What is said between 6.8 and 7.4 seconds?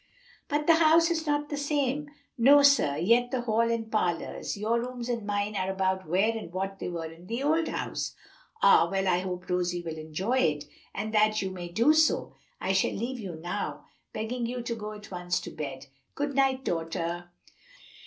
were in